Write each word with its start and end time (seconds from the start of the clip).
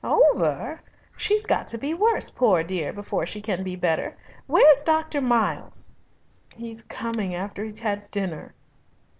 "Over! 0.03 0.81
She's 1.15 1.45
got 1.45 1.67
to 1.67 1.77
be 1.77 1.93
worse, 1.93 2.31
poor 2.31 2.63
dear, 2.63 2.91
before 2.91 3.27
she 3.27 3.39
can 3.39 3.63
be 3.63 3.75
better. 3.75 4.17
Where's 4.47 4.81
Dr. 4.81 5.21
Miles!" 5.21 5.91
"He's 6.55 6.81
coming 6.81 7.35
after 7.35 7.63
he's 7.63 7.81
had 7.81 8.09
dinner." 8.09 8.55